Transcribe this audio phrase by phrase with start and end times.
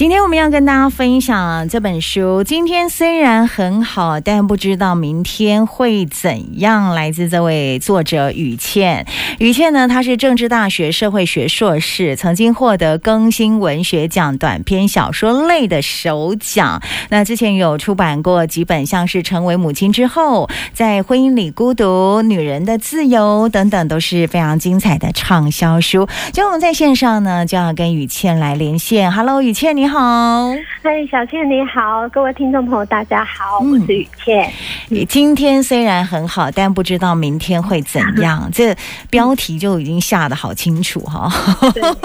[0.00, 2.42] 今天我们要跟大家分享这本书。
[2.42, 6.94] 今天虽然很好，但不知道明天会怎样。
[6.94, 9.06] 来自这位作者雨倩。
[9.38, 16.80] 雨倩呢，她是政治大学社会学硕士，曾经获得更新文学奖短篇小说类的首奖。
[17.10, 21.84] 那之前有出版过几本，像是《成为母亲之后》、《在婚姻里孤独》、
[22.22, 26.08] 《女人的自由》等等，都是非常精彩的畅销书。
[26.32, 29.12] 今天我们在线上呢，就要跟雨倩来连线。
[29.12, 29.89] Hello，语茜，你。
[29.90, 30.52] 好，
[30.84, 34.48] 嗨，小倩你好，各位听众朋友大家好，我是雨倩。
[34.88, 38.48] 你、嗯、今天虽然很好，但不知道明天会怎样。
[38.54, 38.72] 这
[39.10, 41.28] 标题就已经下的好清楚哈。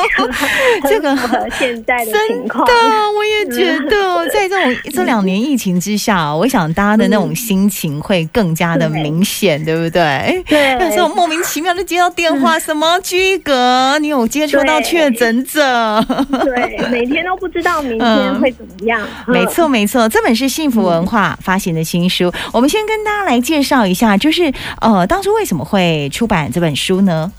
[0.88, 10.42] 这个和现在的情况，真的，我也觉得， 在这种这两年疫情之下，我想大家的那种心情会更加的明显，对，对不对？
[10.48, 10.74] 对。
[10.76, 16.02] 那时候莫名其妙的接到电话，什么居格，你有接触到确诊者？
[16.42, 17.73] 对，每天都不知道。
[17.82, 19.00] 明天会怎么样？
[19.26, 22.28] 嗯、没错，没错，这本是幸福文化发行的新书。
[22.28, 27.30] 嗯、我们先跟大家来介绍一下，就是呃，当初为什么会出版这本书呢？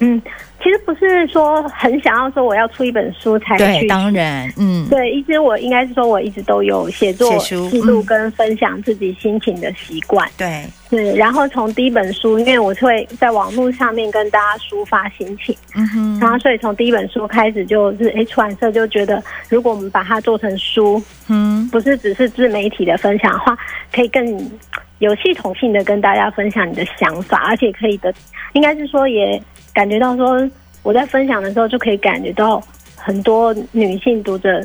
[0.00, 0.20] 嗯。
[0.68, 11.16] 其实不是说很想要说我要出一本书才去，对，当然，嗯，对，一直我应该是说我一直都有写作记录跟分享自己心情的习惯，对，对。
[11.16, 23.56] 然后从第一本书，因为我会在网络上面跟大家抒发心情，嗯哼，然后所以从第一本书开始就是，哎，出版社就觉得如果我们把它做成书，嗯，不是只是自媒体的分享的话，
[23.90, 24.38] 可以更
[24.98, 28.12] 有系统性的跟大家分享你的想法，而且可以的，
[28.52, 29.42] 应该是说也。
[29.78, 30.50] 感觉到说，
[30.82, 32.60] 我在分享的时候就可以感觉到
[32.96, 34.60] 很多女性读者。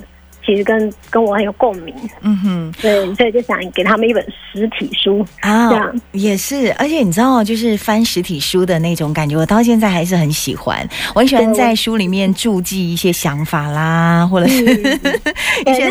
[0.45, 6.73] 其实跟跟我很有共鸣，嗯哼，对，所以就想给他们一本实体书啊，这样也是。
[6.73, 10.85] 而且你知道，就是翻实体书的那种感觉，我到现在还是很喜欢。
[11.16, 14.63] 我很喜欢在书里面注记一些想法啦，或者是
[15.66, 15.89] 一些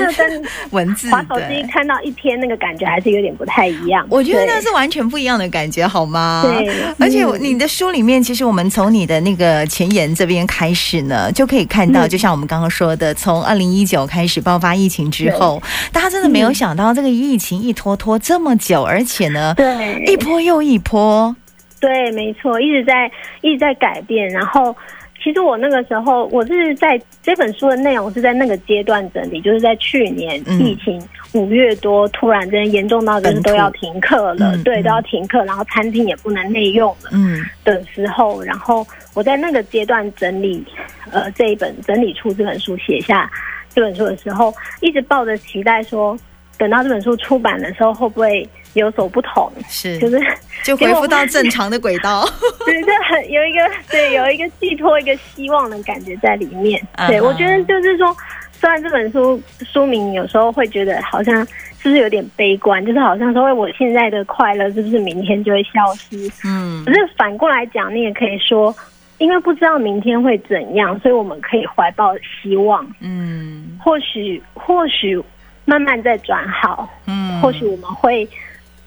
[0.70, 1.11] 文字。
[1.11, 4.06] 滑手机看到一篇那个感觉还是有点不太一样。
[4.11, 6.42] 我觉得那是完全不一样的感觉，好吗？
[6.44, 6.69] 对。
[6.98, 14.41] 而且你的书里面，其实我们从你的那个前言这边开始呢，就可以看到，就像我们刚刚说的，从二零一九开始。
[14.42, 21.34] 爆发疫情之后，大家真的没有想到这个疫情一拖拖这么久，而且呢，对，一波又一波。
[21.80, 23.10] 对，没错，一直在
[23.41, 24.28] 一直在改变。
[24.28, 24.72] 然后，
[25.20, 31.02] 其实我那个时候，我是在这本书的内容是在那个阶段整理，就是在去年疫情
[31.32, 40.64] 五月多，突然间严重到就是都要停课了，对，都要停课，然后餐厅也不能内用了，嗯的时候，然后我在那个阶段整理，
[41.10, 43.28] 呃，这一本整理出这本书，写下。
[43.75, 46.16] 这本书的时候，一直抱着期待说，
[46.59, 49.50] 等到这本书出版的时候，会不会有所不同？
[49.69, 50.21] 是，就是
[50.62, 52.25] 就恢复到正常的轨道。
[52.65, 56.81] 对，就很有一个对，有一个寄托一个希望的感觉在里面。
[57.09, 58.16] 对，我觉得就是说，
[58.53, 61.44] 虽然这本书书名有时候会觉得好像
[61.81, 66.31] 是不是有点悲观，就是好像说我现在的快乐是不是明天就会消失？
[66.44, 68.75] 嗯，可是反过来讲，你也可以说。
[69.22, 72.84] 因为不知道明天会怎样，所以我们可以怀抱希望。
[72.99, 75.16] 嗯，或许或许
[75.65, 76.88] 慢慢在转好。
[77.06, 78.28] 嗯，或许我们会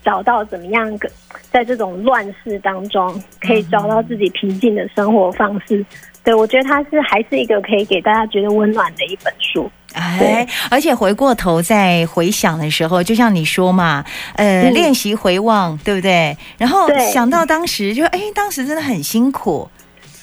[0.03, 1.09] 找到怎么样个
[1.49, 5.77] 在这种乱世当中，可以找到自己平静的生活方式。
[5.77, 5.85] 嗯、
[6.25, 9.71] 对，我觉得它是还是一个可以给大家觉得温暖的一本书。
[9.93, 14.03] 哎，而且回过头再回想的时候，就像你说嘛，
[14.35, 16.35] 呃，嗯、练习回望，对不对？
[16.57, 19.69] 然后想到当时就，就哎，当时真的很辛苦。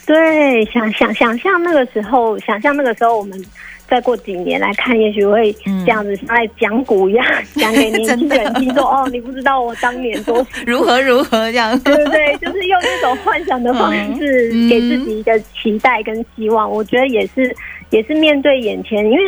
[0.04, 3.40] 对，想想想象那个时候，想象那个时候，我们
[3.86, 5.52] 再过几年来看，也许会
[5.84, 7.24] 这样子像在讲古一样，
[7.54, 12.36] 讲给年轻人听，说哦，你不知道我当年多 如何如何这样，对不对？
[12.38, 16.68] 就是用这种幻想的方式，给自己一个期待跟希望。
[16.68, 17.54] 我觉得也是，
[17.90, 19.22] 也是面对眼前，因为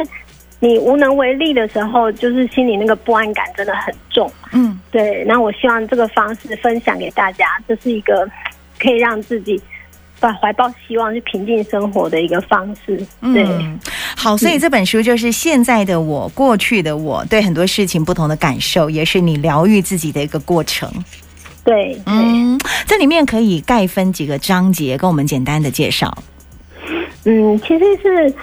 [0.59, 4.29] 你无能为力的时候，就是心里那个不安感真的很重。
[4.53, 5.25] 嗯，对。
[5.25, 8.29] 那我希望这个方式分享给大家，这是一个
[8.81, 9.63] 可以让自己。
[10.21, 12.97] 把怀抱希望去平静生活的一个方式。
[13.21, 13.79] 对，嗯，
[14.17, 20.91] 好，所以这本书就是现在的我，过去的我，对很多事情不同的感受，也是你疗愈自己的一个过程。
[21.63, 26.17] 对，嗯，这里面可以概分几个章节，跟我们简单的介绍。
[27.25, 28.35] 嗯，其实是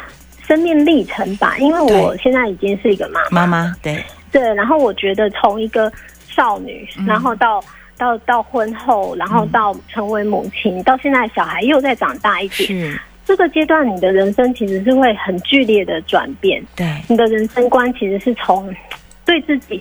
[0.47, 5.91] 生命历程吧，因为我现在已经是一个妈妈，妈妈，对对，然后我觉得从一个
[6.29, 7.63] 少女，然后到。
[8.01, 16.59] 到到婚后，然后到成为母亲，嗯、到现在小孩又再长大一点，是这个阶段，你的人生其实是会很剧烈的转变。
[16.75, 18.75] 对，你的人生观其实是从
[19.24, 19.80] 对自己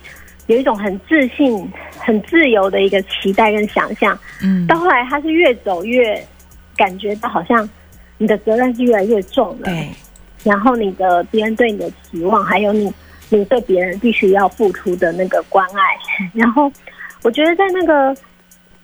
[0.49, 1.67] 有一种很自信、
[1.99, 6.23] 很自由的一个期待跟想象，嗯，到后来他是越走越
[6.77, 7.67] 感觉到好像
[8.19, 9.65] 你的责任是越来越重了。
[9.65, 9.89] 对，
[10.45, 12.93] 然后你的别人对你的期望，还有你
[13.31, 16.71] 你对别人必须要付出的那个关爱，然后
[17.23, 18.15] 我觉得在那个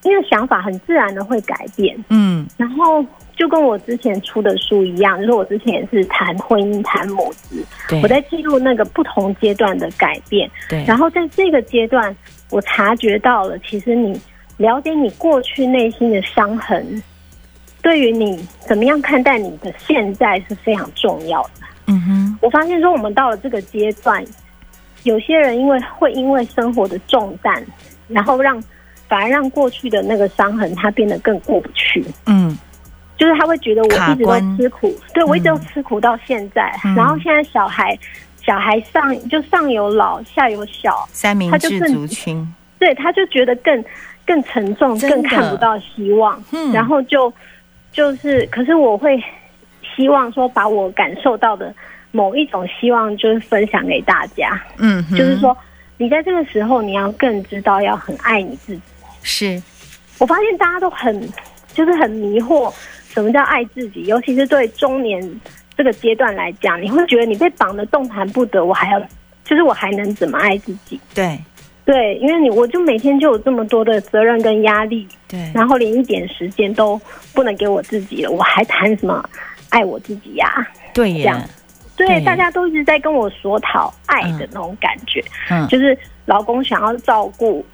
[0.03, 3.05] 因为想法很自然的会改变，嗯，然后
[3.35, 7.65] 就跟我之前出的书一样，就是我之前也是谈婚姻、谈母子，
[8.03, 12.15] 我在记录那个不同阶段的改变，对，然后在这个阶段，
[12.51, 14.21] 我察觉到了，其实你
[14.59, 17.03] 了解你过去内心的伤痕。
[17.83, 18.37] 对于你
[18.67, 21.51] 怎么样看待你的现在是非常重要的。
[21.87, 24.25] 嗯哼，我发现说我们到了这个阶段，
[25.05, 27.65] 有些人因为会因为生活的重担，
[28.09, 28.63] 然后让
[29.09, 32.05] 反而让过去的那个伤痕他变得更过不去。
[32.27, 32.59] 嗯，
[33.17, 37.99] 就是他会觉得我一直都吃苦，对，我一直都吃苦到现在，嗯，然后现在小孩
[38.45, 42.47] 小孩上就上有老下有小，三明治族群，
[42.79, 43.85] 对，他就觉得更
[44.27, 47.33] 更沉重，更看不到希望，嗯，然后就。
[47.93, 49.19] 就是，可是我会
[49.97, 51.75] 希望说，把我感受到的
[52.11, 54.63] 某一种希望，就是分享给大家。
[54.77, 55.57] 嗯，就是说，
[55.99, 58.83] 你在这个时候，你要更知道要很爱你自己。
[59.23, 59.63] 是，
[60.19, 61.29] 我发现大家都很，
[61.75, 62.73] 就是很迷惑，
[63.09, 64.05] 什么叫爱自己？
[64.05, 65.41] 尤其是对中年
[65.77, 69.01] 这个阶段来讲，你会觉得你被绑得动弹不得，我还要，
[69.45, 71.01] 就是我还能怎么爱自己？
[71.15, 71.39] 对。
[71.85, 77.01] 对，因为你我就每天就有这么多的责任跟压力，对，然后连一点时间都
[77.33, 79.25] 不能给我自己了，我还谈什么
[79.69, 80.67] 爱我自己呀、啊？
[80.93, 81.49] 对呀，
[81.97, 87.65] 对，大家都一直在跟我说讨爱的那种感觉，嗯，就是老公想要照顾，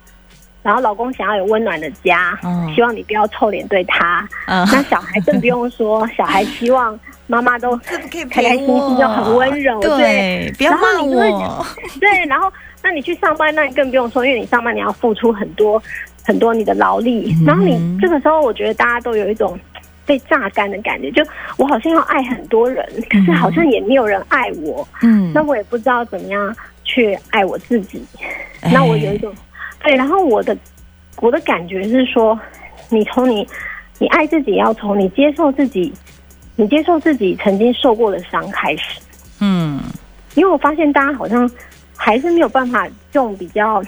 [0.62, 6.98] 然后老公想要有温暖的家，嗯，希望你不要臭脸对他，嗯，那小孩更不用说， 小孩希望。
[7.28, 7.96] 妈妈都开
[8.28, 11.64] 开心心，就很温柔，对，对，不要骂我。
[11.98, 12.52] 对，然后
[12.82, 15.82] 那你去上班，那你更不用说，因为你上班你要付出很多
[16.26, 17.34] 很多你的劳力。
[17.46, 19.58] 然后你这个时候，我觉得大家都有一种
[20.12, 21.24] 被榨干的感觉，就
[21.56, 24.86] 我好像要爱很多人，可是好像也没有人爱我。
[25.00, 26.54] 嗯，那我也不知道怎么样
[26.84, 28.04] 去爱我自己。
[28.70, 29.34] 那我有一种
[29.82, 30.54] 对，然后我的
[31.20, 32.38] 我的感觉是说，
[32.90, 33.48] 你从你
[33.98, 35.90] 你爱自己，要从你接受自己。
[36.54, 39.00] 你接受自己曾经受过的伤开始，
[39.40, 39.80] 嗯，
[40.34, 41.50] 因为我发现大家好像
[41.96, 43.82] 还是没有办法用比较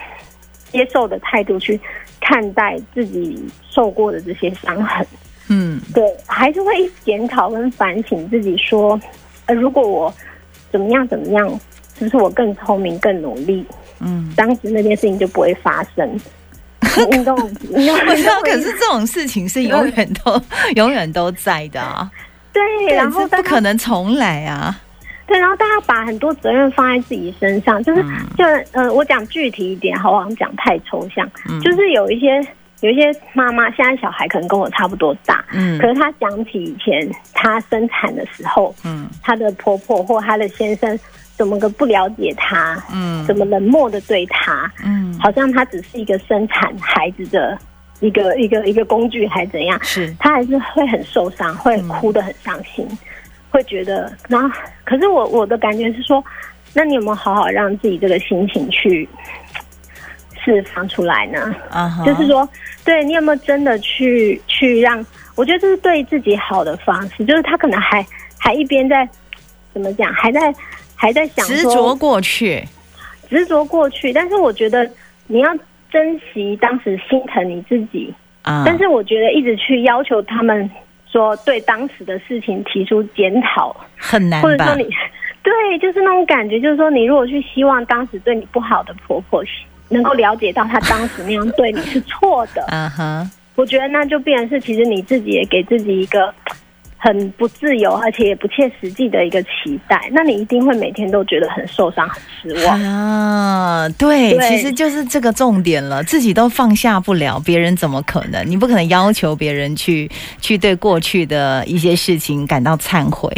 [0.72, 1.78] 接受的态度去
[2.22, 5.06] 看待自己受过的这些伤痕，
[5.48, 6.70] 嗯，对，还是会
[7.04, 8.98] 检讨跟反省自己，说，
[9.46, 10.14] 呃，如果我
[10.72, 11.48] 怎么样怎么样，
[11.98, 13.64] 是不是我更聪明更努力，
[14.00, 16.20] 嗯，当时那件事情就不会发生。
[17.10, 17.36] 运动，
[17.70, 20.40] 运动，可是这种事情是永远都
[20.76, 22.08] 永远都在的啊。
[22.52, 24.80] 对，然后不可能重来啊！
[25.26, 31.60] 对，然后大家把很多责任放在自己身上，就是，嗯、就呃，我讲具体一点，好，我讲太抽象，嗯。
[31.62, 32.40] 就是有一些
[32.84, 40.98] 有一些妈妈，现在小孩可能跟我差不多大，嗯，可是她想起以前她生产的时候，嗯，她的婆婆或她的先生
[41.34, 47.58] 怎么个不了解她，嗯，怎么冷漠的对她，嗯，好像她只是一个生产孩子的。
[48.00, 49.78] 一个一个一个工具还怎样？
[49.82, 52.98] 是他还是会很受伤，会哭得很伤心，嗯，
[53.50, 54.12] 会觉得。
[54.28, 54.54] 然后，
[54.84, 56.22] 可是我我的感觉是说，
[56.74, 59.08] 那你有没有好好让自己这个心情去
[60.44, 61.54] 释放出来呢？
[61.70, 62.04] 啊，uh-huh.
[62.04, 62.48] 就是说，
[62.84, 65.04] 对你有没有真的去去让？
[65.34, 67.24] 我觉得这是对自己好的方式。
[67.24, 68.06] 就是他可能还
[68.38, 69.08] 还一边在
[69.72, 70.54] 怎么讲，还在
[70.94, 72.62] 还在想执着过去，
[73.28, 74.12] 执着过去。
[74.12, 74.88] 但是我觉得
[75.26, 75.56] 你要。
[75.90, 80.68] 珍惜当时心疼你自己啊，但是我觉得一直去要求他们
[81.06, 84.82] 说对当时的事情提出检讨很难，或者说你
[85.44, 89.44] 对，就是那种感觉，就是说你如果去希望当时对你不好的婆婆
[89.88, 96.32] 能够了解到他当时那样对你是错的， 嗯哼，我觉得那就变成是其实你自己也给自己一个。
[96.96, 104.32] 很不自由，而且也不切实际的一个期待，那你一定会每天都觉得很受伤、很失望啊对！
[104.34, 108.42] 对，其实就是这个重点了，自己都放下不了，别人怎么可能？
[108.50, 110.10] 你不可能要求别人去
[110.40, 113.30] 去对过去的一些事情感到忏悔。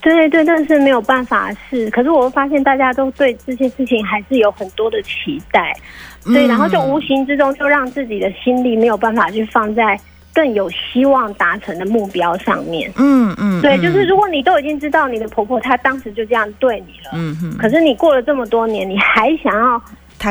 [0.00, 5.76] 对对，但是没有办法是，可是我会发现大家都对这些事情还是有很多的期待，
[6.24, 9.98] 对，嗯、然后就无形之中就让自己的心力没有办法去放在。
[10.32, 19.76] 更有希望达成的目标上面，嗯嗯，对，就是如果你都已经知道你的婆婆她当时就这样对你了，嗯哼，可是你过了这么多年，你还想要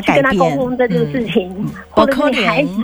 [0.01, 2.75] 去跟她沟通这件事情，嗯、或者是你还想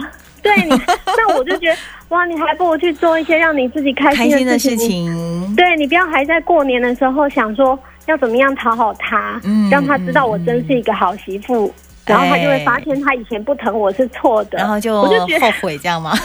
[0.45, 1.77] 对你，那我就觉得
[2.09, 11.73] 哇，你还不如去做一些让你自己开心的事情，事情对，你不要还在过年的时候想说要怎么样讨好他，嗯，让他知道我真是一个好媳妇。
[12.05, 16.11] 然后他就会发现他以前不疼我是错的，然后就我就觉得后悔这样吗？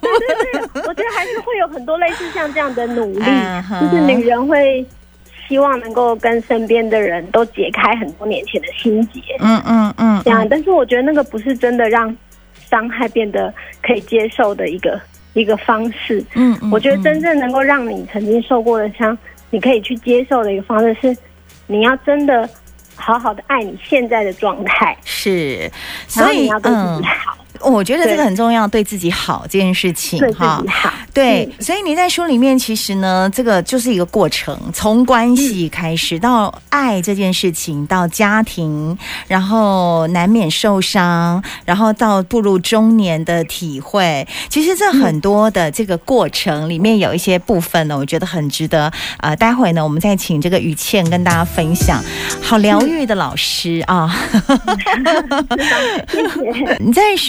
[0.00, 3.80] 对对对，我觉得还是会有很多类似像这样的努力，uh.
[3.80, 4.86] 就是女人会
[5.48, 9.20] 希望能够跟身边的人都解开很多年前的心结。
[9.40, 10.46] 嗯嗯嗯，这样。
[10.48, 12.16] 但是我觉得那个不是真的让
[12.68, 15.00] 伤害变得可以接受的一个
[15.34, 16.24] 一个方式。
[16.34, 19.16] 嗯，嗯，我觉得真正能够让你曾经受过的伤，
[19.50, 21.16] 你可以去接受的一个方式是，
[21.66, 22.48] 你要真的
[22.94, 24.96] 好好的爱你现在的状态。
[25.04, 25.70] 是，
[26.06, 27.36] 所以你要对自己好。
[27.37, 30.62] 嗯我觉得这个很重要，对自己好这件事情哈。
[31.12, 38.96] 对，所以你在书里面其实呢，这个就是一个过程，从关系开始到爱这件事情，到家庭，
[39.26, 44.26] 然后难免受伤，然后到步入中年的体会。
[44.48, 48.92] 其实这很多的这个过程里面有一些部分呢，我觉得很值得。
[49.18, 52.00] 呃，待会呢，我们再请这个于倩跟大家分享。
[52.40, 54.14] 好疗愈的老师啊！
[56.78, 57.26] 你在说。